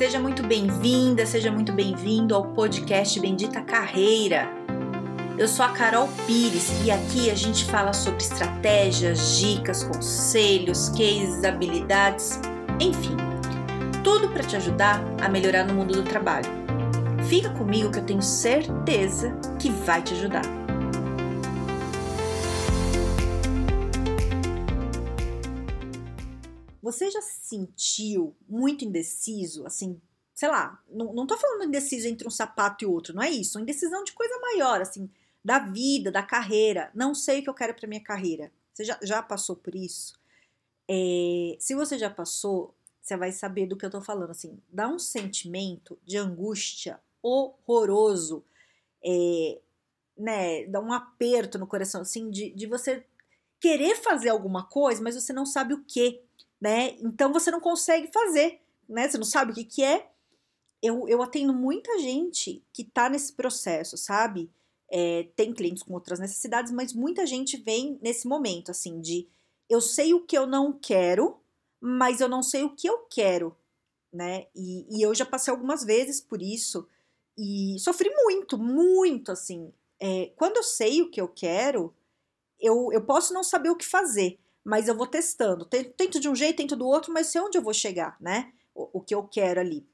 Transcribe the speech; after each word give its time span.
Seja 0.00 0.18
muito 0.18 0.42
bem-vinda, 0.42 1.26
seja 1.26 1.52
muito 1.52 1.74
bem-vindo 1.74 2.34
ao 2.34 2.42
podcast 2.54 3.20
Bendita 3.20 3.60
Carreira. 3.60 4.48
Eu 5.36 5.46
sou 5.46 5.62
a 5.62 5.68
Carol 5.68 6.08
Pires 6.26 6.72
e 6.82 6.90
aqui 6.90 7.30
a 7.30 7.34
gente 7.34 7.66
fala 7.66 7.92
sobre 7.92 8.22
estratégias, 8.22 9.36
dicas, 9.38 9.84
conselhos, 9.84 10.88
cases, 10.88 11.44
habilidades, 11.44 12.40
enfim, 12.80 13.14
tudo 14.02 14.30
para 14.30 14.42
te 14.42 14.56
ajudar 14.56 15.04
a 15.20 15.28
melhorar 15.28 15.64
no 15.64 15.74
mundo 15.74 15.92
do 15.92 16.02
trabalho. 16.02 16.48
Fica 17.28 17.50
comigo 17.50 17.90
que 17.90 17.98
eu 17.98 18.04
tenho 18.06 18.22
certeza 18.22 19.36
que 19.58 19.68
vai 19.68 20.00
te 20.00 20.14
ajudar. 20.14 20.69
Você 26.90 27.10
já 27.10 27.22
se 27.22 27.40
sentiu 27.46 28.34
muito 28.48 28.84
indeciso, 28.84 29.64
assim, 29.64 30.00
sei 30.34 30.48
lá, 30.48 30.82
não, 30.88 31.12
não 31.12 31.26
tô 31.26 31.36
falando 31.36 31.64
indeciso 31.64 32.08
entre 32.08 32.26
um 32.26 32.30
sapato 32.30 32.84
e 32.84 32.86
outro, 32.86 33.14
não 33.14 33.22
é 33.22 33.30
isso, 33.30 33.60
indecisão 33.60 34.02
de 34.02 34.12
coisa 34.12 34.36
maior, 34.40 34.80
assim, 34.80 35.08
da 35.44 35.58
vida, 35.60 36.10
da 36.10 36.22
carreira, 36.22 36.90
não 36.94 37.14
sei 37.14 37.38
o 37.38 37.42
que 37.44 37.48
eu 37.48 37.54
quero 37.54 37.74
para 37.74 37.88
minha 37.88 38.02
carreira. 38.02 38.52
Você 38.74 38.84
já, 38.84 38.98
já 39.02 39.22
passou 39.22 39.54
por 39.54 39.74
isso? 39.74 40.18
É, 40.88 41.56
se 41.60 41.74
você 41.74 41.96
já 41.96 42.10
passou, 42.10 42.74
você 43.00 43.16
vai 43.16 43.30
saber 43.30 43.66
do 43.66 43.76
que 43.76 43.86
eu 43.86 43.90
tô 43.90 44.00
falando, 44.00 44.30
assim, 44.30 44.60
dá 44.68 44.88
um 44.88 44.98
sentimento 44.98 45.96
de 46.04 46.16
angústia 46.16 47.00
horroroso, 47.22 48.44
é, 49.04 49.60
né, 50.18 50.66
dá 50.66 50.80
um 50.80 50.92
aperto 50.92 51.58
no 51.58 51.66
coração, 51.66 52.00
assim, 52.00 52.30
de, 52.30 52.50
de 52.50 52.66
você 52.66 53.06
querer 53.60 53.94
fazer 53.96 54.30
alguma 54.30 54.64
coisa, 54.64 55.02
mas 55.02 55.14
você 55.14 55.32
não 55.32 55.46
sabe 55.46 55.74
o 55.74 55.84
que 55.84 56.22
né? 56.60 56.96
Então 57.00 57.32
você 57.32 57.50
não 57.50 57.60
consegue 57.60 58.10
fazer, 58.12 58.60
né? 58.88 59.08
Você 59.08 59.18
não 59.18 59.24
sabe 59.24 59.52
o 59.52 59.54
que, 59.54 59.64
que 59.64 59.82
é. 59.82 60.10
Eu, 60.82 61.08
eu 61.08 61.22
atendo 61.22 61.52
muita 61.52 61.98
gente 61.98 62.64
que 62.72 62.84
tá 62.84 63.08
nesse 63.08 63.32
processo, 63.32 63.96
sabe? 63.96 64.50
É, 64.90 65.28
tem 65.36 65.52
clientes 65.52 65.82
com 65.82 65.94
outras 65.94 66.18
necessidades, 66.18 66.72
mas 66.72 66.92
muita 66.92 67.26
gente 67.26 67.56
vem 67.56 67.98
nesse 68.02 68.26
momento, 68.26 68.70
assim, 68.70 69.00
de 69.00 69.28
eu 69.68 69.80
sei 69.80 70.12
o 70.14 70.24
que 70.24 70.36
eu 70.36 70.46
não 70.46 70.72
quero, 70.72 71.38
mas 71.80 72.20
eu 72.20 72.28
não 72.28 72.42
sei 72.42 72.64
o 72.64 72.74
que 72.74 72.88
eu 72.88 72.98
quero, 73.10 73.56
né? 74.12 74.46
E, 74.54 74.98
e 74.98 75.02
eu 75.02 75.14
já 75.14 75.24
passei 75.24 75.52
algumas 75.52 75.84
vezes 75.84 76.20
por 76.20 76.42
isso 76.42 76.86
e 77.38 77.78
sofri 77.78 78.10
muito, 78.22 78.58
muito, 78.58 79.30
assim. 79.30 79.72
É, 79.98 80.32
quando 80.36 80.56
eu 80.56 80.62
sei 80.62 81.02
o 81.02 81.10
que 81.10 81.20
eu 81.20 81.28
quero, 81.28 81.94
eu, 82.58 82.90
eu 82.92 83.02
posso 83.02 83.32
não 83.32 83.44
saber 83.44 83.70
o 83.70 83.76
que 83.76 83.86
fazer, 83.86 84.38
mas 84.70 84.86
eu 84.86 84.96
vou 84.96 85.08
testando. 85.08 85.64
Tento 85.64 86.20
de 86.20 86.28
um 86.28 86.34
jeito, 86.36 86.58
tento 86.58 86.76
do 86.76 86.86
outro, 86.86 87.12
mas 87.12 87.26
sei 87.26 87.40
onde 87.40 87.58
eu 87.58 87.62
vou 87.62 87.74
chegar, 87.74 88.16
né? 88.20 88.52
O, 88.72 88.98
o 88.98 89.00
que 89.00 89.12
eu 89.12 89.24
quero 89.24 89.58
ali. 89.58 89.84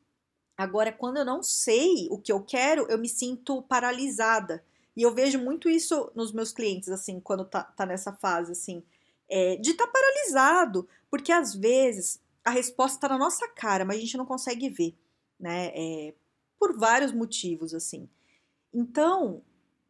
Agora, 0.54 0.92
quando 0.92 1.16
eu 1.16 1.24
não 1.24 1.42
sei 1.42 2.08
o 2.10 2.18
que 2.18 2.30
eu 2.30 2.42
quero, 2.42 2.86
eu 2.90 2.98
me 2.98 3.08
sinto 3.08 3.62
paralisada. 3.62 4.62
E 4.94 5.00
eu 5.00 5.14
vejo 5.14 5.38
muito 5.38 5.70
isso 5.70 6.12
nos 6.14 6.30
meus 6.30 6.52
clientes, 6.52 6.90
assim, 6.90 7.18
quando 7.20 7.46
tá, 7.46 7.62
tá 7.62 7.86
nessa 7.86 8.12
fase, 8.12 8.52
assim, 8.52 8.82
é, 9.30 9.56
de 9.56 9.70
estar 9.70 9.86
tá 9.86 9.90
paralisado. 9.90 10.86
Porque 11.08 11.32
às 11.32 11.54
vezes 11.54 12.20
a 12.44 12.50
resposta 12.50 13.00
tá 13.00 13.08
na 13.08 13.18
nossa 13.18 13.48
cara, 13.48 13.82
mas 13.82 13.96
a 13.96 14.00
gente 14.00 14.18
não 14.18 14.26
consegue 14.26 14.68
ver, 14.68 14.94
né? 15.40 15.68
É, 15.74 16.12
por 16.58 16.78
vários 16.78 17.12
motivos, 17.12 17.72
assim. 17.72 18.06
Então, 18.74 19.40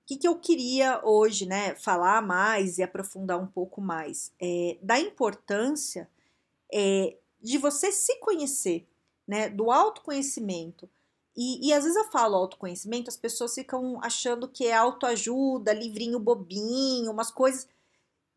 que, 0.06 0.16
que 0.16 0.28
eu 0.28 0.38
queria 0.38 1.00
hoje, 1.04 1.46
né, 1.46 1.74
falar 1.74 2.22
mais 2.22 2.78
e 2.78 2.82
aprofundar 2.82 3.38
um 3.38 3.46
pouco 3.46 3.80
mais? 3.80 4.32
É, 4.40 4.78
da 4.80 4.98
importância 5.00 6.08
é, 6.72 7.16
de 7.42 7.58
você 7.58 7.90
se 7.90 8.16
conhecer, 8.20 8.86
né, 9.26 9.48
do 9.48 9.70
autoconhecimento. 9.70 10.88
E, 11.36 11.68
e 11.68 11.72
às 11.72 11.82
vezes 11.82 11.96
eu 11.96 12.10
falo 12.10 12.36
autoconhecimento, 12.36 13.10
as 13.10 13.16
pessoas 13.16 13.54
ficam 13.54 14.00
achando 14.02 14.48
que 14.48 14.66
é 14.66 14.74
autoajuda, 14.74 15.72
livrinho 15.72 16.20
bobinho, 16.20 17.10
umas 17.10 17.30
coisas 17.30 17.68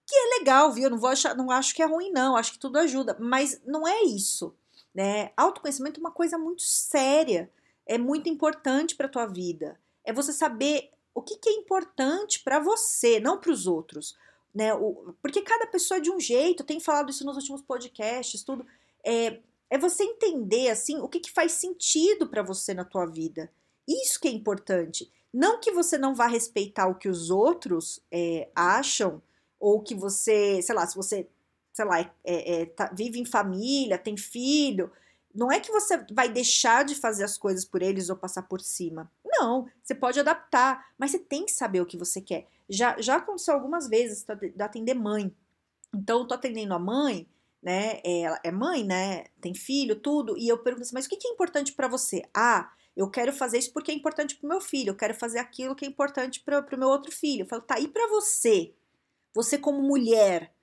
que 0.07 0.15
é 0.15 0.39
legal, 0.39 0.73
viu? 0.73 0.85
Eu 0.85 0.89
não 0.89 0.97
vou 0.97 1.11
achar, 1.11 1.35
não 1.35 1.51
acho 1.51 1.75
que 1.75 1.83
é 1.83 1.85
ruim, 1.85 2.11
não, 2.11 2.35
acho 2.35 2.53
que 2.53 2.59
tudo 2.59 2.79
ajuda, 2.79 3.15
mas 3.19 3.61
não 3.63 3.87
é 3.87 4.01
isso. 4.01 4.55
Né? 4.93 5.31
Autoconhecimento 5.37 5.99
é 5.99 6.01
uma 6.01 6.11
coisa 6.11 6.35
muito 6.35 6.63
séria, 6.63 7.49
é 7.85 7.95
muito 7.97 8.27
importante 8.27 8.95
para 8.95 9.05
a 9.05 9.09
tua 9.09 9.27
vida. 9.27 9.79
É 10.03 10.11
você 10.11 10.33
saber 10.33 10.89
o 11.13 11.21
que, 11.21 11.37
que 11.37 11.49
é 11.49 11.53
importante 11.53 12.41
para 12.43 12.59
você, 12.59 13.19
não 13.19 13.39
para 13.39 13.51
os 13.51 13.67
outros. 13.67 14.17
Né? 14.53 14.73
O, 14.73 15.13
porque 15.21 15.41
cada 15.41 15.67
pessoa 15.67 15.97
é 15.97 16.01
de 16.01 16.11
um 16.11 16.19
jeito, 16.19 16.63
tem 16.63 16.79
falado 16.79 17.09
isso 17.09 17.25
nos 17.25 17.35
últimos 17.35 17.61
podcasts, 17.61 18.43
tudo. 18.43 18.65
É, 19.03 19.39
é 19.69 19.77
você 19.77 20.03
entender 20.03 20.69
assim 20.69 20.97
o 20.99 21.07
que, 21.07 21.19
que 21.19 21.31
faz 21.31 21.53
sentido 21.53 22.27
para 22.27 22.41
você 22.41 22.73
na 22.73 22.83
tua 22.83 23.05
vida. 23.05 23.51
Isso 23.87 24.19
que 24.19 24.27
é 24.27 24.31
importante. 24.31 25.11
Não 25.33 25.59
que 25.59 25.71
você 25.71 25.97
não 25.97 26.15
vá 26.15 26.27
respeitar 26.27 26.87
o 26.87 26.95
que 26.95 27.07
os 27.07 27.29
outros 27.29 28.01
é, 28.11 28.49
acham, 28.55 29.21
ou 29.59 29.81
que 29.81 29.93
você, 29.93 30.61
sei 30.61 30.73
lá, 30.73 30.87
se 30.87 30.95
você, 30.95 31.27
sei 31.73 31.85
lá, 31.85 31.99
é, 31.99 32.13
é, 32.23 32.65
tá, 32.65 32.91
vive 32.93 33.19
em 33.19 33.25
família, 33.25 33.97
tem 33.97 34.15
filho, 34.15 34.91
não 35.33 35.51
é 35.51 35.59
que 35.59 35.71
você 35.71 36.03
vai 36.11 36.29
deixar 36.29 36.83
de 36.83 36.95
fazer 36.95 37.23
as 37.23 37.37
coisas 37.37 37.63
por 37.63 37.81
eles 37.81 38.09
ou 38.09 38.15
passar 38.15 38.43
por 38.43 38.61
cima. 38.61 39.11
Não, 39.25 39.67
você 39.81 39.93
pode 39.93 40.19
adaptar, 40.19 40.93
mas 40.97 41.11
você 41.11 41.19
tem 41.19 41.45
que 41.45 41.51
saber 41.51 41.81
o 41.81 41.85
que 41.85 41.97
você 41.97 42.19
quer. 42.19 42.47
Já, 42.67 42.99
já 42.99 43.17
aconteceu 43.17 43.53
algumas 43.53 43.87
vezes 43.87 44.25
de 44.55 44.61
atender 44.61 44.93
mãe. 44.93 45.33
Então, 45.93 46.19
eu 46.19 46.27
tô 46.27 46.33
atendendo 46.33 46.73
a 46.73 46.79
mãe, 46.79 47.27
né? 47.61 47.99
É, 48.03 48.21
ela 48.21 48.39
é 48.43 48.51
mãe, 48.51 48.83
né? 48.83 49.25
Tem 49.41 49.53
filho, 49.53 49.95
tudo. 49.95 50.37
E 50.37 50.47
eu 50.47 50.57
pergunto 50.57 50.83
assim, 50.83 50.95
mas 50.95 51.05
o 51.05 51.09
que 51.09 51.27
é 51.27 51.31
importante 51.31 51.73
para 51.73 51.87
você? 51.87 52.23
Ah, 52.33 52.71
eu 52.95 53.09
quero 53.09 53.31
fazer 53.31 53.59
isso 53.59 53.71
porque 53.71 53.91
é 53.91 53.95
importante 53.95 54.35
pro 54.35 54.49
meu 54.49 54.61
filho. 54.61 54.89
Eu 54.89 54.95
quero 54.95 55.13
fazer 55.13 55.39
aquilo 55.39 55.75
que 55.75 55.85
é 55.85 55.87
importante 55.87 56.39
para 56.41 56.65
o 56.75 56.79
meu 56.79 56.89
outro 56.89 57.11
filho. 57.11 57.43
Eu 57.43 57.47
falo, 57.47 57.61
tá, 57.61 57.79
e 57.79 57.87
para 57.87 58.07
você? 58.07 58.73
Você 59.33 59.57
como 59.57 59.81
mulher, 59.81 60.53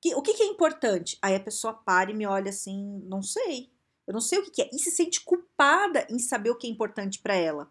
que, 0.00 0.14
o 0.14 0.22
que, 0.22 0.34
que 0.34 0.42
é 0.42 0.46
importante? 0.46 1.18
Aí 1.20 1.34
a 1.34 1.40
pessoa 1.40 1.74
para 1.74 2.10
e 2.10 2.14
me 2.14 2.26
olha 2.26 2.50
assim, 2.50 3.02
não 3.06 3.22
sei. 3.22 3.70
Eu 4.06 4.12
não 4.12 4.20
sei 4.20 4.38
o 4.38 4.42
que, 4.44 4.50
que 4.50 4.62
é. 4.62 4.70
E 4.72 4.78
se 4.78 4.90
sente 4.90 5.20
culpada 5.20 6.06
em 6.08 6.18
saber 6.18 6.50
o 6.50 6.56
que 6.56 6.66
é 6.66 6.70
importante 6.70 7.18
para 7.18 7.34
ela 7.34 7.70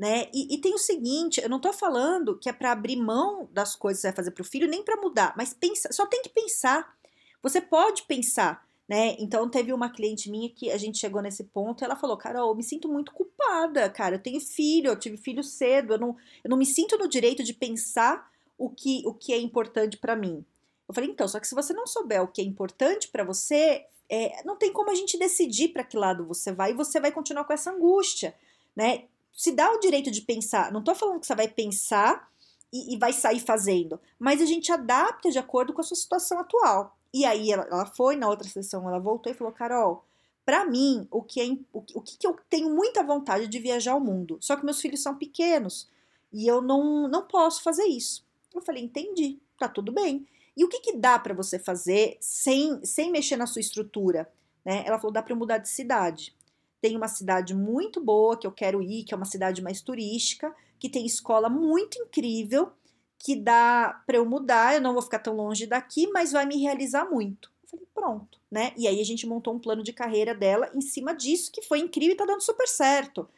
né? 0.00 0.30
E, 0.32 0.54
e, 0.54 0.58
tem 0.58 0.72
o 0.72 0.78
seguinte, 0.78 1.42
eu 1.42 1.48
não 1.50 1.60
tô 1.60 1.74
falando 1.74 2.38
que 2.38 2.48
é 2.48 2.54
para 2.54 2.72
abrir 2.72 2.96
mão 2.96 3.46
das 3.52 3.76
coisas 3.76 3.98
que 3.98 4.00
você 4.00 4.08
vai 4.08 4.16
fazer 4.16 4.30
pro 4.30 4.42
filho, 4.42 4.66
nem 4.66 4.82
para 4.82 4.96
mudar, 4.96 5.34
mas 5.36 5.52
pensa, 5.52 5.92
só 5.92 6.06
tem 6.06 6.22
que 6.22 6.30
pensar. 6.30 6.96
Você 7.42 7.60
pode 7.60 8.04
pensar, 8.04 8.66
né? 8.88 9.14
Então 9.18 9.46
teve 9.50 9.74
uma 9.74 9.90
cliente 9.90 10.30
minha 10.30 10.48
que 10.48 10.70
a 10.70 10.78
gente 10.78 10.96
chegou 10.96 11.20
nesse 11.20 11.44
ponto, 11.44 11.82
e 11.82 11.84
ela 11.84 11.96
falou: 11.96 12.16
"Carol, 12.16 12.48
eu 12.48 12.56
me 12.56 12.62
sinto 12.62 12.88
muito 12.88 13.12
culpada, 13.12 13.90
cara. 13.90 14.14
Eu 14.14 14.22
tenho 14.22 14.40
filho, 14.40 14.88
eu 14.88 14.98
tive 14.98 15.18
filho 15.18 15.44
cedo, 15.44 15.92
eu 15.92 15.98
não, 15.98 16.16
eu 16.42 16.48
não 16.48 16.56
me 16.56 16.64
sinto 16.64 16.96
no 16.96 17.06
direito 17.06 17.44
de 17.44 17.52
pensar 17.52 18.30
o 18.56 18.70
que 18.70 19.02
o 19.04 19.12
que 19.12 19.34
é 19.34 19.38
importante 19.38 19.98
para 19.98 20.16
mim". 20.16 20.42
Eu 20.88 20.94
falei: 20.94 21.10
"Então, 21.10 21.28
só 21.28 21.38
que 21.38 21.46
se 21.46 21.54
você 21.54 21.74
não 21.74 21.86
souber 21.86 22.22
o 22.22 22.28
que 22.28 22.40
é 22.40 22.44
importante 22.44 23.08
para 23.08 23.22
você, 23.22 23.84
é, 24.10 24.42
não 24.44 24.56
tem 24.56 24.72
como 24.72 24.90
a 24.90 24.94
gente 24.94 25.18
decidir 25.18 25.68
para 25.68 25.84
que 25.84 25.96
lado 25.96 26.26
você 26.26 26.52
vai 26.52 26.72
e 26.72 26.74
você 26.74 27.00
vai 27.00 27.12
continuar 27.12 27.44
com 27.44 27.52
essa 27.52 27.70
angústia, 27.70 28.34
né? 28.74 29.04
se 29.32 29.52
dá 29.52 29.72
o 29.72 29.80
direito 29.80 30.10
de 30.10 30.22
pensar. 30.22 30.72
Não 30.72 30.80
estou 30.80 30.94
falando 30.94 31.20
que 31.20 31.26
você 31.26 31.34
vai 31.34 31.48
pensar 31.48 32.28
e, 32.72 32.94
e, 32.94 32.98
vai 32.98 33.12
sair 33.12 33.40
fazendo, 33.40 33.98
mas 34.18 34.40
a 34.40 34.44
gente 34.44 34.70
adapta 34.70 35.30
de 35.30 35.38
acordo 35.38 35.72
com 35.72 35.80
a 35.80 35.84
sua 35.84 35.96
situação 35.96 36.38
atual. 36.38 36.96
E 37.12 37.24
aí 37.24 37.50
ela, 37.50 37.64
ela 37.64 37.86
foi 37.86 38.16
na 38.16 38.28
outra 38.28 38.48
sessão, 38.48 38.88
ela 38.88 38.98
voltou 38.98 39.32
e 39.32 39.34
falou: 39.34 39.52
Carol, 39.52 40.04
para 40.44 40.64
mim, 40.64 41.08
o 41.10 41.22
que, 41.22 41.40
é, 41.40 41.46
o, 41.72 41.82
o 41.94 42.00
que, 42.00 42.18
que 42.18 42.26
eu 42.26 42.36
tenho 42.48 42.70
muita 42.70 43.02
vontade 43.02 43.48
de 43.48 43.58
viajar 43.58 43.92
ao 43.92 44.00
mundo. 44.00 44.38
Só 44.40 44.56
que 44.56 44.64
meus 44.64 44.80
filhos 44.80 45.02
são 45.02 45.16
pequenos 45.16 45.88
e 46.32 46.46
eu 46.46 46.60
não, 46.60 47.08
não 47.08 47.26
posso 47.26 47.62
fazer 47.62 47.86
isso. 47.86 48.24
Eu 48.54 48.60
falei: 48.60 48.84
entendi, 48.84 49.38
tá 49.58 49.68
tudo 49.68 49.90
bem. 49.90 50.26
E 50.56 50.64
o 50.64 50.68
que, 50.68 50.80
que 50.80 50.96
dá 50.96 51.18
para 51.18 51.34
você 51.34 51.58
fazer 51.58 52.16
sem, 52.20 52.84
sem 52.84 53.10
mexer 53.10 53.36
na 53.36 53.46
sua 53.46 53.60
estrutura? 53.60 54.30
Né? 54.64 54.82
Ela 54.86 54.98
falou: 54.98 55.12
dá 55.12 55.22
para 55.22 55.34
mudar 55.34 55.58
de 55.58 55.68
cidade. 55.68 56.34
Tem 56.80 56.96
uma 56.96 57.08
cidade 57.08 57.54
muito 57.54 58.02
boa 58.02 58.36
que 58.36 58.46
eu 58.46 58.52
quero 58.52 58.82
ir, 58.82 59.04
que 59.04 59.12
é 59.12 59.16
uma 59.16 59.26
cidade 59.26 59.62
mais 59.62 59.82
turística, 59.82 60.54
que 60.78 60.88
tem 60.88 61.04
escola 61.04 61.50
muito 61.50 61.98
incrível, 61.98 62.72
que 63.18 63.36
dá 63.36 64.02
para 64.06 64.16
eu 64.16 64.24
mudar, 64.24 64.74
eu 64.74 64.80
não 64.80 64.94
vou 64.94 65.02
ficar 65.02 65.18
tão 65.18 65.36
longe 65.36 65.66
daqui, 65.66 66.06
mas 66.08 66.32
vai 66.32 66.46
me 66.46 66.56
realizar 66.56 67.04
muito. 67.04 67.50
Eu 67.62 67.68
falei, 67.68 67.86
pronto, 67.94 68.40
né? 68.50 68.72
E 68.78 68.88
aí 68.88 68.98
a 68.98 69.04
gente 69.04 69.26
montou 69.26 69.54
um 69.54 69.58
plano 69.58 69.82
de 69.82 69.92
carreira 69.92 70.34
dela 70.34 70.70
em 70.74 70.80
cima 70.80 71.14
disso, 71.14 71.52
que 71.52 71.60
foi 71.62 71.80
incrível 71.80 72.14
e 72.14 72.16
tá 72.16 72.24
dando 72.24 72.40
super 72.40 72.66
certo. 72.66 73.28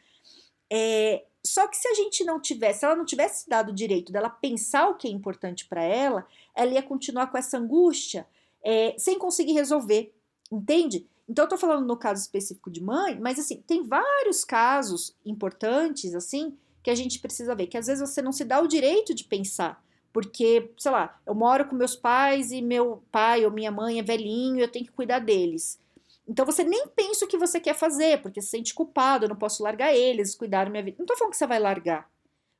É, 0.71 1.25
só 1.45 1.67
que 1.67 1.75
se 1.75 1.87
a 1.89 1.93
gente 1.93 2.23
não 2.23 2.39
tivesse, 2.39 2.79
se 2.79 2.85
ela 2.85 2.95
não 2.95 3.05
tivesse 3.05 3.49
dado 3.49 3.69
o 3.69 3.75
direito 3.75 4.13
dela 4.13 4.29
pensar 4.29 4.87
o 4.87 4.95
que 4.95 5.07
é 5.07 5.11
importante 5.11 5.65
para 5.65 5.83
ela, 5.83 6.25
ela 6.55 6.71
ia 6.71 6.83
continuar 6.83 7.27
com 7.27 7.37
essa 7.37 7.57
angústia 7.57 8.27
é, 8.63 8.95
sem 8.97 9.17
conseguir 9.17 9.53
resolver, 9.53 10.13
entende? 10.51 11.07
Então, 11.27 11.45
eu 11.45 11.49
tô 11.49 11.57
falando 11.57 11.85
no 11.85 11.97
caso 11.97 12.21
específico 12.21 12.69
de 12.69 12.81
mãe, 12.81 13.17
mas 13.19 13.39
assim, 13.39 13.61
tem 13.65 13.83
vários 13.83 14.43
casos 14.43 15.15
importantes, 15.25 16.13
assim, 16.13 16.57
que 16.81 16.89
a 16.89 16.95
gente 16.95 17.19
precisa 17.19 17.55
ver, 17.55 17.67
que 17.67 17.77
às 17.77 17.87
vezes 17.87 18.07
você 18.07 18.21
não 18.21 18.31
se 18.31 18.43
dá 18.43 18.61
o 18.61 18.67
direito 18.67 19.13
de 19.13 19.23
pensar. 19.23 19.83
Porque, 20.11 20.71
sei 20.77 20.91
lá, 20.91 21.19
eu 21.25 21.33
moro 21.33 21.65
com 21.65 21.75
meus 21.75 21.95
pais 21.95 22.51
e 22.51 22.61
meu 22.61 23.03
pai 23.11 23.45
ou 23.45 23.51
minha 23.51 23.71
mãe 23.71 23.99
é 23.99 24.03
velhinho 24.03 24.57
e 24.57 24.61
eu 24.61 24.67
tenho 24.67 24.85
que 24.85 24.91
cuidar 24.91 25.19
deles. 25.19 25.79
Então 26.27 26.45
você 26.45 26.63
nem 26.63 26.87
pensa 26.87 27.25
o 27.25 27.27
que 27.27 27.37
você 27.37 27.59
quer 27.59 27.73
fazer, 27.73 28.21
porque 28.21 28.41
se 28.41 28.49
sente 28.49 28.73
culpado, 28.73 29.25
eu 29.25 29.29
não 29.29 29.35
posso 29.35 29.63
largar 29.63 29.93
eles, 29.93 30.35
cuidar 30.35 30.65
da 30.65 30.69
minha 30.69 30.83
vida. 30.83 30.97
Não 30.99 31.05
tô 31.05 31.17
falando 31.17 31.31
que 31.31 31.37
você 31.37 31.47
vai 31.47 31.59
largar. 31.59 32.09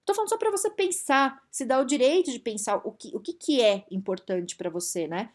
Tô 0.06 0.14
falando 0.14 0.30
só 0.30 0.38
para 0.38 0.52
você 0.52 0.70
pensar, 0.70 1.42
se 1.50 1.66
dá 1.66 1.80
o 1.80 1.86
direito 1.86 2.32
de 2.32 2.40
pensar 2.40 2.78
o 2.86 2.92
que, 2.92 3.16
o 3.16 3.20
que, 3.20 3.34
que 3.34 3.62
é 3.62 3.86
importante 3.90 4.56
para 4.56 4.70
você, 4.70 5.08
né? 5.08 5.32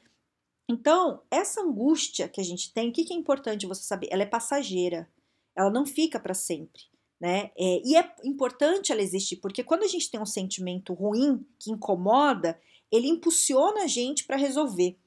Então, 0.68 1.22
essa 1.30 1.62
angústia 1.62 2.28
que 2.28 2.40
a 2.40 2.44
gente 2.44 2.72
tem, 2.74 2.90
o 2.90 2.92
que, 2.92 3.04
que 3.04 3.14
é 3.14 3.16
importante 3.16 3.66
você 3.66 3.82
saber? 3.82 4.08
Ela 4.10 4.24
é 4.24 4.26
passageira, 4.26 5.10
ela 5.56 5.70
não 5.70 5.86
fica 5.86 6.20
para 6.20 6.34
sempre, 6.34 6.82
né? 7.18 7.50
É, 7.56 7.82
e 7.82 7.96
é 7.96 8.14
importante 8.22 8.92
ela 8.92 9.00
existir, 9.00 9.36
porque 9.36 9.64
quando 9.64 9.84
a 9.84 9.88
gente 9.88 10.10
tem 10.10 10.20
um 10.20 10.26
sentimento 10.26 10.92
ruim 10.92 11.46
que 11.58 11.70
incomoda, 11.70 12.60
ele 12.92 13.08
impulsiona 13.08 13.84
a 13.84 13.86
gente 13.86 14.24
para 14.24 14.36
resolver. 14.36 14.98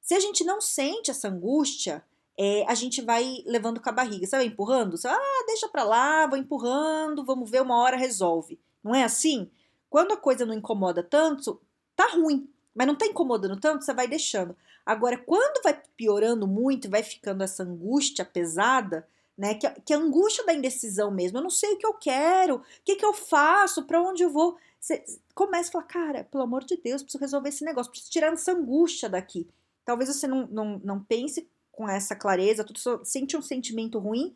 Se 0.00 0.14
a 0.14 0.20
gente 0.20 0.42
não 0.44 0.60
sente 0.60 1.10
essa 1.10 1.28
angústia, 1.28 2.02
é, 2.38 2.64
a 2.66 2.74
gente 2.74 3.02
vai 3.02 3.42
levando 3.46 3.80
com 3.80 3.90
a 3.90 3.92
barriga, 3.92 4.26
sabe? 4.26 4.46
Empurrando, 4.46 4.96
você, 4.96 5.06
ah, 5.06 5.44
deixa 5.46 5.68
pra 5.68 5.84
lá, 5.84 6.26
vou 6.26 6.38
empurrando, 6.38 7.24
vamos 7.24 7.50
ver, 7.50 7.60
uma 7.60 7.78
hora 7.78 7.96
resolve. 7.98 8.58
Não 8.82 8.94
é 8.94 9.04
assim? 9.04 9.50
Quando 9.88 10.12
a 10.12 10.16
coisa 10.16 10.46
não 10.46 10.54
incomoda 10.54 11.02
tanto, 11.02 11.60
tá 11.94 12.08
ruim, 12.14 12.48
mas 12.74 12.86
não 12.86 12.94
tá 12.94 13.06
incomodando 13.06 13.60
tanto, 13.60 13.84
você 13.84 13.92
vai 13.92 14.08
deixando. 14.08 14.56
Agora, 14.84 15.16
quando 15.16 15.62
vai 15.62 15.80
piorando 15.96 16.46
muito 16.46 16.90
vai 16.90 17.02
ficando 17.02 17.42
essa 17.44 17.62
angústia 17.62 18.24
pesada, 18.24 19.06
né? 19.36 19.54
Que, 19.54 19.68
que 19.82 19.94
a 19.94 19.98
angústia 19.98 20.44
da 20.44 20.54
indecisão 20.54 21.10
mesmo, 21.10 21.38
eu 21.38 21.42
não 21.42 21.50
sei 21.50 21.74
o 21.74 21.78
que 21.78 21.86
eu 21.86 21.94
quero, 21.94 22.56
o 22.56 22.62
que, 22.84 22.96
que 22.96 23.04
eu 23.04 23.12
faço, 23.12 23.84
para 23.84 24.02
onde 24.02 24.22
eu 24.22 24.30
vou. 24.30 24.56
Você 24.80 25.04
começa 25.34 25.68
a 25.68 25.72
falar, 25.72 25.84
cara, 25.84 26.24
pelo 26.24 26.42
amor 26.42 26.64
de 26.64 26.76
Deus, 26.76 27.02
preciso 27.02 27.20
resolver 27.20 27.48
esse 27.48 27.64
negócio, 27.64 27.90
preciso 27.90 28.10
tirar 28.10 28.32
essa 28.32 28.52
angústia 28.52 29.08
daqui. 29.08 29.48
Talvez 29.84 30.08
você 30.08 30.26
não, 30.26 30.46
não, 30.48 30.80
não 30.84 31.02
pense 31.02 31.48
com 31.70 31.88
essa 31.88 32.14
clareza, 32.14 32.64
tu 32.64 33.04
sente 33.04 33.36
um 33.36 33.42
sentimento 33.42 33.98
ruim, 33.98 34.34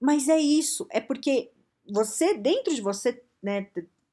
mas 0.00 0.28
é 0.28 0.38
isso, 0.38 0.86
é 0.90 1.00
porque 1.00 1.50
você, 1.86 2.34
dentro 2.34 2.74
de 2.74 2.80
você, 2.80 3.22
né, 3.44 3.68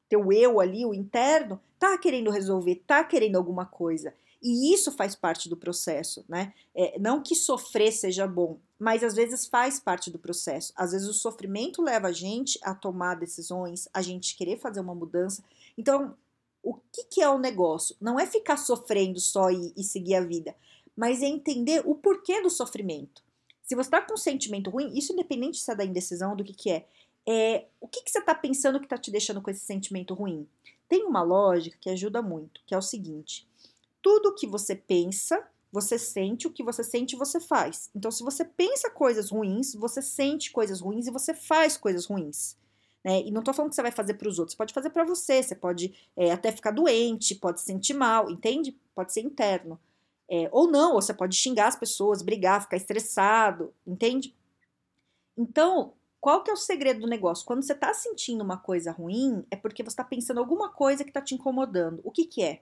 teu 0.10 0.32
eu 0.32 0.60
ali, 0.60 0.86
o 0.86 0.94
interno, 0.94 1.60
tá 1.80 1.98
querendo 1.98 2.30
resolver, 2.30 2.84
tá 2.86 3.04
querendo 3.04 3.38
alguma 3.38 3.66
coisa. 3.66 4.14
E 4.44 4.74
isso 4.74 4.92
faz 4.92 5.16
parte 5.16 5.48
do 5.48 5.56
processo, 5.56 6.26
né? 6.28 6.54
É, 6.76 7.00
não 7.00 7.22
que 7.22 7.36
sofrer 7.36 7.92
seja 7.92 8.28
bom, 8.28 8.60
mas 8.78 9.04
às 9.04 9.14
vezes 9.14 9.46
faz 9.46 9.80
parte 9.80 10.10
do 10.10 10.18
processo. 10.20 10.74
Às 10.76 10.92
vezes 10.92 11.08
o 11.08 11.14
sofrimento 11.14 11.82
leva 11.82 12.08
a 12.08 12.12
gente 12.12 12.60
a 12.64 12.74
tomar 12.74 13.16
decisões, 13.16 13.88
a 13.94 14.02
gente 14.02 14.36
querer 14.36 14.58
fazer 14.58 14.80
uma 14.80 14.96
mudança. 14.96 15.44
Então, 15.78 16.16
o 16.64 16.74
que, 16.92 17.04
que 17.06 17.22
é 17.22 17.30
o 17.30 17.38
negócio? 17.38 17.96
Não 18.02 18.20
é 18.20 18.26
ficar 18.26 18.58
sofrendo 18.58 19.20
só 19.20 19.50
e, 19.50 19.74
e 19.78 19.84
seguir 19.84 20.16
a 20.16 20.22
vida, 20.22 20.56
mas 20.96 21.22
é 21.22 21.28
entender 21.28 21.84
o 21.86 21.96
porquê 21.96 22.42
do 22.42 22.50
sofrimento. 22.50 23.24
Se 23.64 23.76
você 23.76 23.88
está 23.88 24.02
com 24.02 24.16
um 24.16 24.18
sentimento 24.18 24.70
ruim, 24.70 24.92
isso 24.98 25.14
independente 25.14 25.60
se 25.60 25.72
é 25.72 25.76
da 25.76 25.86
indecisão, 25.86 26.36
do 26.36 26.44
que, 26.44 26.54
que 26.54 26.72
é, 26.72 26.88
é 27.28 27.66
o 27.80 27.88
que, 27.88 28.04
que 28.04 28.12
você 28.12 28.20
está 28.20 28.34
pensando 28.34 28.80
que 28.80 28.86
está 28.86 28.98
te 28.98 29.12
deixando 29.12 29.42
com 29.42 29.50
esse 29.50 29.66
sentimento 29.66 30.14
ruim? 30.14 30.48
Tem 30.88 31.04
uma 31.06 31.22
lógica 31.22 31.78
que 31.80 31.90
ajuda 31.90 32.22
muito, 32.22 32.62
que 32.66 32.74
é 32.74 32.78
o 32.78 32.82
seguinte: 32.82 33.48
tudo 34.02 34.36
que 34.36 34.48
você 34.48 34.76
pensa, 34.76 35.42
você 35.72 35.98
sente, 35.98 36.48
o 36.48 36.52
que 36.52 36.64
você 36.64 36.84
sente, 36.84 37.16
você 37.16 37.40
faz. 37.40 37.90
Então, 37.96 38.12
se 38.12 38.24
você 38.24 38.44
pensa 38.44 38.90
coisas 38.90 39.30
ruins, 39.30 39.74
você 39.74 40.02
sente 40.02 40.52
coisas 40.52 40.82
ruins 40.82 41.08
e 41.08 41.12
você 41.12 41.34
faz 41.34 41.78
coisas 41.78 42.06
ruins. 42.06 42.58
Né? 43.04 43.22
E 43.22 43.32
não 43.32 43.42
tô 43.42 43.54
falando 43.54 43.70
que 43.70 43.76
você 43.76 43.82
vai 43.82 43.92
fazer 43.92 44.16
para 44.16 44.28
os 44.28 44.38
outros, 44.38 44.54
você 44.54 44.58
pode 44.58 44.74
fazer 44.74 44.90
para 44.90 45.04
você, 45.04 45.42
você 45.42 45.56
pode 45.56 45.94
é, 46.16 46.32
até 46.32 46.52
ficar 46.52 46.72
doente, 46.72 47.36
pode 47.36 47.60
se 47.60 47.66
sentir 47.66 47.94
mal, 47.94 48.30
entende? 48.30 48.78
Pode 48.94 49.14
ser 49.14 49.22
interno. 49.22 49.80
É, 50.30 50.48
ou 50.52 50.70
não, 50.70 50.94
ou 50.94 51.02
você 51.02 51.14
pode 51.14 51.36
xingar 51.36 51.68
as 51.68 51.76
pessoas, 51.76 52.22
brigar, 52.22 52.62
ficar 52.62 52.78
estressado, 52.78 53.74
entende? 53.86 54.36
Então, 55.38 55.94
qual 56.22 56.44
que 56.44 56.50
é 56.50 56.54
o 56.54 56.58
segredo 56.58 57.02
do 57.02 57.08
negócio? 57.08 57.46
Quando 57.46 57.64
você 57.64 57.74
está 57.74 57.94
sentindo 57.94 58.44
uma 58.44 58.58
coisa 58.58 58.92
ruim, 58.92 59.46
é 59.52 59.56
porque 59.58 59.84
você 59.84 59.90
está 59.90 60.04
pensando 60.04 60.40
alguma 60.40 60.70
coisa 60.70 61.04
que 61.04 61.10
está 61.10 61.22
te 61.22 61.36
incomodando. 61.36 62.00
O 62.04 62.12
que 62.12 62.26
que 62.26 62.44
é? 62.44 62.62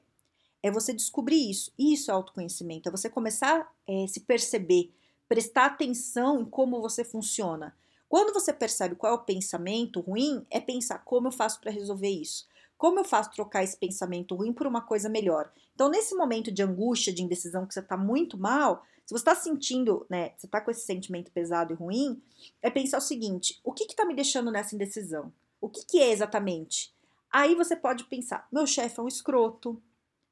é 0.61 0.71
você 0.71 0.93
descobrir 0.93 1.49
isso. 1.49 1.71
Isso 1.77 2.11
é 2.11 2.13
autoconhecimento, 2.13 2.89
é 2.89 2.91
você 2.91 3.09
começar 3.09 3.61
a 3.61 3.71
é, 3.87 4.07
se 4.07 4.21
perceber, 4.21 4.91
prestar 5.27 5.65
atenção 5.67 6.41
em 6.41 6.45
como 6.45 6.81
você 6.81 7.03
funciona. 7.03 7.75
Quando 8.07 8.33
você 8.33 8.51
percebe 8.51 8.95
qual 8.95 9.13
é 9.13 9.15
o 9.15 9.23
pensamento 9.23 9.99
ruim, 10.01 10.45
é 10.49 10.59
pensar 10.59 10.99
como 10.99 11.27
eu 11.27 11.31
faço 11.31 11.61
para 11.61 11.71
resolver 11.71 12.09
isso. 12.09 12.47
Como 12.77 12.99
eu 12.99 13.03
faço 13.03 13.31
trocar 13.31 13.63
esse 13.63 13.77
pensamento 13.77 14.35
ruim 14.35 14.53
por 14.53 14.65
uma 14.65 14.81
coisa 14.81 15.09
melhor? 15.09 15.51
Então, 15.75 15.89
nesse 15.89 16.15
momento 16.15 16.51
de 16.51 16.63
angústia, 16.63 17.13
de 17.13 17.21
indecisão, 17.21 17.65
que 17.65 17.73
você 17.73 17.81
está 17.81 17.97
muito 17.97 18.37
mal, 18.37 18.83
se 19.09 19.13
você 19.13 19.21
está 19.21 19.33
sentindo, 19.33 20.05
né, 20.07 20.33
você 20.37 20.45
está 20.45 20.61
com 20.61 20.69
esse 20.69 20.81
sentimento 20.81 21.31
pesado 21.31 21.73
e 21.73 21.75
ruim, 21.75 22.21
é 22.61 22.69
pensar 22.69 22.99
o 22.99 23.01
seguinte: 23.01 23.59
o 23.63 23.73
que 23.73 23.85
está 23.85 24.05
me 24.05 24.13
deixando 24.13 24.51
nessa 24.51 24.75
indecisão? 24.75 25.33
O 25.59 25.67
que, 25.67 25.83
que 25.83 25.99
é 25.99 26.11
exatamente? 26.11 26.93
Aí 27.31 27.55
você 27.55 27.75
pode 27.75 28.03
pensar: 28.03 28.47
meu 28.51 28.67
chefe 28.67 28.99
é 28.99 29.01
um 29.01 29.07
escroto, 29.07 29.81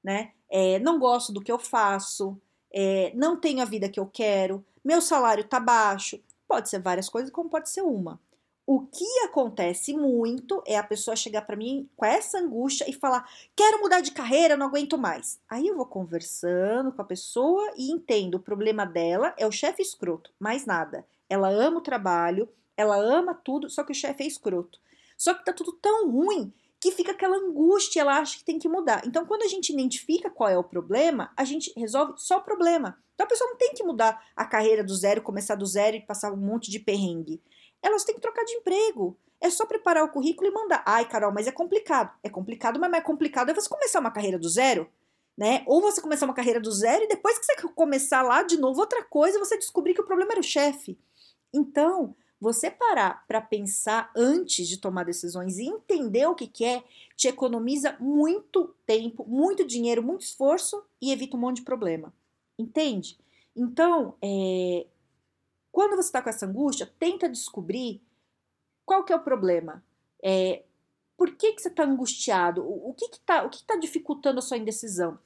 né? 0.04 0.34
É, 0.48 0.78
não 0.78 1.00
gosto 1.00 1.34
do 1.34 1.42
que 1.42 1.52
eu 1.52 1.58
faço, 1.58 2.40
é, 2.72 3.12
não 3.16 3.36
tenho 3.36 3.64
a 3.64 3.66
vida 3.66 3.90
que 3.90 4.00
eu 4.00 4.06
quero, 4.06 4.64
meu 4.86 5.02
salário 5.02 5.44
tá 5.44 5.60
baixo. 5.60 6.22
Pode 6.48 6.70
ser 6.70 6.80
várias 6.80 7.10
coisas, 7.10 7.32
como 7.32 7.50
pode 7.50 7.70
ser 7.70 7.82
uma. 7.82 8.22
O 8.70 8.82
que 8.82 9.06
acontece 9.24 9.94
muito 9.94 10.62
é 10.68 10.78
a 10.78 10.84
pessoa 10.84 11.16
chegar 11.16 11.44
para 11.44 11.56
mim 11.56 11.90
com 11.96 12.06
essa 12.06 12.38
angústia 12.38 12.84
e 12.90 12.92
falar: 12.92 13.26
quero 13.56 13.80
mudar 13.80 14.02
de 14.02 14.12
carreira, 14.12 14.58
não 14.58 14.66
aguento 14.66 14.98
mais. 14.98 15.40
Aí 15.50 15.68
eu 15.68 15.78
vou 15.78 15.86
conversando 15.86 16.92
com 16.92 17.02
a 17.02 17.06
pessoa 17.06 17.72
e 17.78 17.90
entendo: 17.90 18.36
o 18.36 18.42
problema 18.42 18.86
dela 18.86 19.34
é 19.38 19.48
o 19.48 19.54
chefe 19.54 19.82
escroto, 19.82 20.34
mais 20.38 20.66
nada. 20.66 21.08
Ela 21.30 21.48
ama 21.48 21.78
o 21.78 21.82
trabalho, 21.82 22.50
ela 22.76 22.98
ama 22.98 23.34
tudo, 23.34 23.70
só 23.70 23.86
que 23.86 23.94
o 23.94 23.96
chefe 23.96 24.26
é 24.26 24.28
escroto. 24.28 24.78
Só 25.18 25.34
que 25.34 25.46
tá 25.46 25.54
tudo 25.54 25.72
tão 25.72 26.12
ruim 26.12 26.54
que 26.78 26.92
fica 26.92 27.14
aquela 27.14 27.38
angústia, 27.38 28.02
ela 28.02 28.20
acha 28.20 28.38
que 28.38 28.44
tem 28.44 28.60
que 28.60 28.68
mudar. 28.68 29.02
Então, 29.06 29.26
quando 29.26 29.44
a 29.44 29.48
gente 29.48 29.72
identifica 29.72 30.30
qual 30.30 30.50
é 30.50 30.58
o 30.58 30.64
problema, 30.64 31.32
a 31.38 31.46
gente 31.46 31.72
resolve 31.78 32.16
só 32.18 32.40
o 32.40 32.44
problema. 32.44 32.98
Então, 33.16 33.26
a 33.26 33.30
pessoa 33.30 33.50
não 33.50 33.58
tem 33.58 33.74
que 33.74 33.84
mudar 33.84 34.22
a 34.36 34.46
carreira 34.46 34.84
do 34.84 34.94
zero, 34.94 35.22
começar 35.22 35.56
do 35.56 35.66
zero 35.66 35.96
e 35.96 36.02
passar 36.02 36.34
um 36.34 36.38
monte 36.38 36.70
de 36.70 36.80
perrengue. 36.80 37.42
Elas 37.82 38.04
têm 38.04 38.16
que 38.16 38.22
trocar 38.22 38.44
de 38.44 38.54
emprego. 38.54 39.18
É 39.40 39.50
só 39.50 39.66
preparar 39.66 40.04
o 40.04 40.10
currículo 40.10 40.50
e 40.50 40.54
mandar. 40.54 40.84
Ai, 40.86 41.08
Carol, 41.08 41.32
mas 41.32 41.48
é 41.48 41.52
complicado. 41.52 42.12
É 42.24 42.30
complicado, 42.30 42.80
mas 42.80 42.90
mais 42.90 43.04
complicado 43.04 43.50
é 43.50 43.54
você 43.54 43.70
começar 43.70 44.00
uma 44.00 44.12
carreira 44.12 44.40
do 44.40 44.50
zero, 44.50 44.90
né? 45.38 45.64
Ou 45.68 45.82
você 45.82 46.02
começar 46.02 46.26
uma 46.26 46.34
carreira 46.34 46.60
do 46.60 46.72
zero 46.72 47.04
e 47.04 47.08
depois 47.08 47.38
que 47.38 47.46
você 47.46 47.56
começar 47.70 48.24
lá 48.24 48.42
de 48.42 48.58
novo 48.58 48.80
outra 48.80 49.04
coisa, 49.04 49.40
você 49.40 49.58
descobrir 49.58 49.94
que 49.94 50.02
o 50.02 50.06
problema 50.06 50.32
era 50.32 50.40
o 50.40 50.44
chefe. 50.44 50.98
Então, 51.54 52.16
você 52.40 52.70
parar 52.70 53.26
para 53.28 53.42
pensar 53.42 54.12
antes 54.16 54.68
de 54.68 54.78
tomar 54.78 55.04
decisões 55.04 55.58
e 55.58 55.66
entender 55.66 56.28
o 56.28 56.36
que, 56.36 56.48
que 56.48 56.64
é, 56.64 56.84
te 57.16 57.28
economiza 57.28 57.96
muito 58.00 58.76
tempo, 58.86 59.26
muito 59.28 59.66
dinheiro, 59.66 60.04
muito 60.04 60.22
esforço 60.22 60.84
e 61.02 61.12
evita 61.12 61.36
um 61.36 61.40
monte 61.40 61.58
de 61.58 61.64
problema. 61.64 62.14
Entende? 62.58 63.18
Então, 63.56 64.16
é, 64.22 64.86
quando 65.72 65.96
você 65.96 66.10
está 66.10 66.22
com 66.22 66.30
essa 66.30 66.46
angústia, 66.46 66.92
tenta 67.00 67.30
descobrir 67.30 68.02
qual 68.86 69.04
que 69.04 69.14
é 69.14 69.16
o 69.16 69.24
problema. 69.24 69.84
É, 70.24 70.64
por 71.16 71.36
que, 71.36 71.54
que 71.54 71.62
você 71.62 71.70
está 71.70 71.84
angustiado? 71.84 72.64
O, 72.64 72.90
o 72.90 72.94
que 72.94 73.06
está 73.06 73.48
tá 73.66 73.76
dificultando 73.76 74.40
a 74.40 74.42
sua 74.42 74.58
indecisão? 74.58 75.20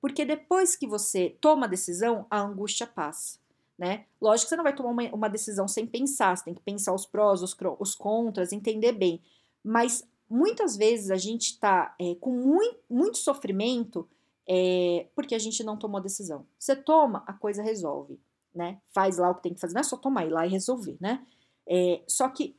Porque 0.00 0.24
depois 0.24 0.76
que 0.76 0.86
você 0.86 1.36
toma 1.40 1.66
a 1.66 1.68
decisão, 1.68 2.26
a 2.30 2.40
angústia 2.40 2.86
passa 2.86 3.38
né? 3.78 4.06
Lógico 4.20 4.46
que 4.46 4.48
você 4.50 4.56
não 4.56 4.64
vai 4.64 4.74
tomar 4.74 4.90
uma, 4.90 5.02
uma 5.14 5.30
decisão 5.30 5.68
sem 5.68 5.86
pensar, 5.86 6.36
você 6.36 6.44
tem 6.44 6.54
que 6.54 6.60
pensar 6.60 6.92
os 6.92 7.06
prós, 7.06 7.42
os, 7.42 7.56
os 7.78 7.94
contras, 7.94 8.52
entender 8.52 8.92
bem. 8.92 9.22
Mas 9.62 10.06
muitas 10.28 10.76
vezes 10.76 11.10
a 11.10 11.16
gente 11.16 11.52
está 11.52 11.94
é, 11.98 12.16
com 12.16 12.32
muito, 12.32 12.78
muito 12.90 13.18
sofrimento 13.18 14.08
é, 14.48 15.06
porque 15.14 15.34
a 15.34 15.38
gente 15.38 15.62
não 15.62 15.76
tomou 15.76 16.00
decisão. 16.00 16.44
Você 16.58 16.74
toma, 16.74 17.22
a 17.26 17.32
coisa 17.32 17.62
resolve, 17.62 18.18
né? 18.58 18.80
Faz 18.92 19.16
lá 19.16 19.30
o 19.30 19.36
que 19.36 19.44
tem 19.44 19.54
que 19.54 19.60
fazer, 19.60 19.74
não 19.74 19.80
é 19.80 19.84
só 19.84 19.96
tomar, 19.96 20.26
ir 20.26 20.30
lá 20.30 20.44
e 20.44 20.50
resolver, 20.50 20.96
né? 21.00 21.24
É, 21.66 22.02
só 22.08 22.28
que 22.28 22.56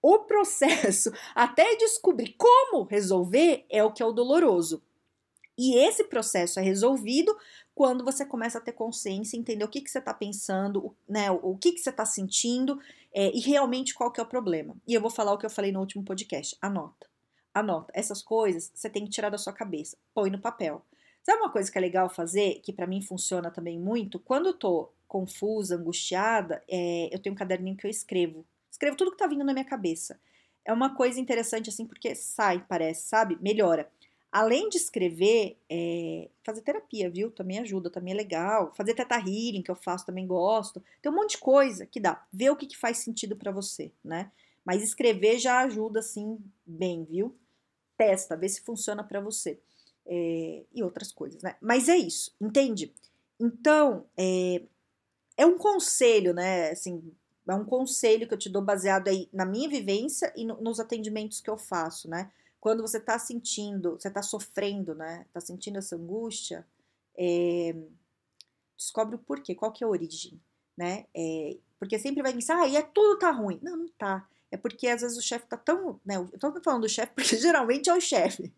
o 0.00 0.20
processo 0.20 1.12
até 1.34 1.76
descobrir 1.76 2.36
como 2.38 2.84
resolver 2.84 3.66
é 3.68 3.82
o 3.82 3.92
que 3.92 4.02
é 4.02 4.06
o 4.06 4.12
doloroso. 4.12 4.82
E 5.58 5.76
esse 5.76 6.04
processo 6.04 6.58
é 6.58 6.62
resolvido 6.62 7.36
quando 7.74 8.04
você 8.04 8.24
começa 8.24 8.58
a 8.58 8.60
ter 8.60 8.72
consciência, 8.72 9.36
entender 9.36 9.64
o 9.64 9.68
que, 9.68 9.80
que 9.80 9.90
você 9.90 9.98
está 9.98 10.14
pensando, 10.14 10.94
né, 11.08 11.30
o, 11.30 11.56
que, 11.56 11.72
que 11.72 11.80
você 11.80 11.90
está 11.90 12.06
sentindo 12.06 12.80
é, 13.12 13.30
e 13.36 13.40
realmente 13.40 13.94
qual 13.94 14.10
que 14.10 14.20
é 14.20 14.22
o 14.22 14.26
problema. 14.26 14.76
E 14.86 14.94
eu 14.94 15.00
vou 15.00 15.10
falar 15.10 15.32
o 15.32 15.38
que 15.38 15.44
eu 15.44 15.50
falei 15.50 15.72
no 15.72 15.80
último 15.80 16.04
podcast. 16.04 16.56
Anota. 16.62 17.06
Anota. 17.52 17.92
Essas 17.94 18.22
coisas 18.22 18.70
você 18.74 18.88
tem 18.88 19.04
que 19.04 19.10
tirar 19.10 19.28
da 19.28 19.36
sua 19.36 19.52
cabeça. 19.52 19.98
Põe 20.14 20.30
no 20.30 20.40
papel. 20.40 20.82
Sabe 21.22 21.40
uma 21.40 21.52
coisa 21.52 21.70
que 21.70 21.76
é 21.76 21.80
legal 21.80 22.08
fazer, 22.08 22.60
que 22.62 22.72
para 22.72 22.86
mim 22.86 23.02
funciona 23.02 23.50
também 23.50 23.78
muito? 23.78 24.18
Quando 24.18 24.46
eu 24.46 24.54
tô 24.54 24.90
confusa, 25.10 25.74
angustiada, 25.74 26.62
é, 26.68 27.08
eu 27.12 27.18
tenho 27.18 27.34
um 27.34 27.36
caderninho 27.36 27.76
que 27.76 27.84
eu 27.84 27.90
escrevo. 27.90 28.46
Escrevo 28.70 28.96
tudo 28.96 29.10
que 29.10 29.16
tá 29.16 29.26
vindo 29.26 29.42
na 29.42 29.52
minha 29.52 29.64
cabeça. 29.64 30.20
É 30.64 30.72
uma 30.72 30.94
coisa 30.94 31.18
interessante 31.18 31.68
assim, 31.68 31.84
porque 31.84 32.14
sai, 32.14 32.64
parece, 32.68 33.08
sabe? 33.08 33.36
Melhora. 33.40 33.90
Além 34.30 34.68
de 34.68 34.76
escrever, 34.76 35.58
é, 35.68 36.28
fazer 36.44 36.60
terapia, 36.62 37.10
viu? 37.10 37.32
Também 37.32 37.58
ajuda, 37.58 37.90
também 37.90 38.14
é 38.14 38.16
legal. 38.16 38.72
Fazer 38.76 38.94
teta 38.94 39.16
healing, 39.16 39.62
que 39.62 39.70
eu 39.72 39.74
faço, 39.74 40.06
também 40.06 40.28
gosto. 40.28 40.80
Tem 41.02 41.10
um 41.10 41.14
monte 41.16 41.32
de 41.32 41.38
coisa 41.38 41.84
que 41.84 41.98
dá. 41.98 42.24
Vê 42.32 42.48
o 42.48 42.54
que, 42.54 42.68
que 42.68 42.78
faz 42.78 42.98
sentido 42.98 43.34
para 43.34 43.50
você, 43.50 43.90
né? 44.04 44.30
Mas 44.64 44.80
escrever 44.80 45.40
já 45.40 45.58
ajuda, 45.62 45.98
assim, 45.98 46.38
bem, 46.64 47.02
viu? 47.02 47.34
Testa, 47.96 48.36
vê 48.36 48.48
se 48.48 48.60
funciona 48.60 49.02
para 49.02 49.20
você. 49.20 49.58
É, 50.06 50.62
e 50.72 50.84
outras 50.84 51.10
coisas, 51.10 51.42
né? 51.42 51.56
Mas 51.60 51.88
é 51.88 51.96
isso, 51.96 52.32
entende? 52.40 52.92
Então, 53.40 54.04
é, 54.16 54.62
é 55.40 55.46
um 55.46 55.56
conselho, 55.56 56.34
né? 56.34 56.70
Assim, 56.70 57.02
é 57.48 57.54
um 57.54 57.64
conselho 57.64 58.28
que 58.28 58.34
eu 58.34 58.38
te 58.38 58.50
dou 58.50 58.60
baseado 58.60 59.08
aí 59.08 59.26
na 59.32 59.46
minha 59.46 59.70
vivência 59.70 60.30
e 60.36 60.44
no, 60.44 60.60
nos 60.60 60.78
atendimentos 60.78 61.40
que 61.40 61.48
eu 61.48 61.56
faço, 61.56 62.10
né? 62.10 62.30
Quando 62.60 62.82
você 62.82 62.98
está 62.98 63.18
sentindo, 63.18 63.92
você 63.92 64.08
está 64.08 64.22
sofrendo, 64.22 64.94
né? 64.94 65.24
Está 65.26 65.40
sentindo 65.40 65.78
essa 65.78 65.96
angústia, 65.96 66.66
é, 67.16 67.74
descobre 68.76 69.16
o 69.16 69.18
porquê, 69.18 69.54
qual 69.54 69.72
que 69.72 69.82
é 69.82 69.86
a 69.86 69.90
origem, 69.90 70.38
né? 70.76 71.06
É, 71.14 71.56
porque 71.78 71.98
sempre 71.98 72.22
vai 72.22 72.34
pensar, 72.34 72.60
ah, 72.60 72.68
e 72.68 72.76
é 72.76 72.82
tudo 72.82 73.18
tá 73.18 73.30
ruim. 73.30 73.58
Não, 73.62 73.78
não 73.78 73.88
tá. 73.88 74.28
É 74.50 74.58
porque 74.58 74.88
às 74.88 75.00
vezes 75.00 75.16
o 75.16 75.22
chefe 75.22 75.46
tá 75.46 75.56
tão, 75.56 75.98
né? 76.04 76.16
Eu 76.16 76.38
tô 76.38 76.52
falando 76.62 76.82
do 76.82 76.88
chefe 76.88 77.12
porque 77.14 77.36
geralmente 77.40 77.88
é 77.88 77.94
o 77.94 78.00
chefe, 78.00 78.52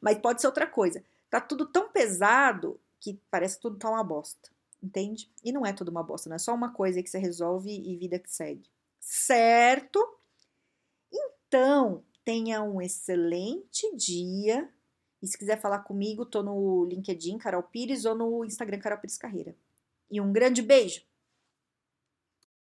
mas 0.00 0.18
pode 0.18 0.40
ser 0.40 0.48
outra 0.48 0.66
coisa. 0.66 1.00
Tá 1.30 1.40
tudo 1.40 1.64
tão 1.64 1.88
pesado 1.90 2.80
que 2.98 3.20
parece 3.30 3.54
que 3.54 3.62
tudo 3.62 3.78
tá 3.78 3.88
uma 3.88 4.02
bosta, 4.02 4.50
entende? 4.84 5.30
E 5.42 5.52
não 5.52 5.64
é 5.64 5.72
tudo 5.72 5.90
uma 5.90 6.02
bosta, 6.02 6.28
não 6.28 6.36
é 6.36 6.38
só 6.38 6.54
uma 6.54 6.72
coisa 6.72 7.02
que 7.02 7.08
você 7.08 7.18
resolve 7.18 7.70
e 7.70 7.96
vida 7.96 8.18
que 8.18 8.30
segue. 8.30 8.68
Certo? 9.00 10.00
Então, 11.12 12.02
Tenha 12.24 12.62
um 12.62 12.80
excelente 12.80 13.94
dia. 13.94 14.68
E 15.22 15.26
se 15.26 15.36
quiser 15.36 15.60
falar 15.60 15.80
comigo, 15.80 16.24
tô 16.24 16.42
no 16.42 16.86
LinkedIn 16.86 17.36
Carol 17.36 17.62
Pires 17.62 18.06
ou 18.06 18.14
no 18.14 18.44
Instagram 18.44 18.78
Carol 18.78 18.98
Pires 18.98 19.18
Carreira. 19.18 19.54
E 20.10 20.20
um 20.20 20.32
grande 20.32 20.62
beijo! 20.62 21.02